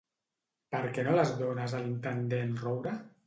[0.75, 2.99] Per què no les dones a l'intendent Roure?